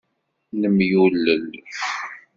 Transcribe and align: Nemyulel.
Nemyulel. 0.59 1.45